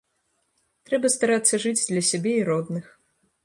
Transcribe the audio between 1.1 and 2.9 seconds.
старацца жыць для сябе і родных.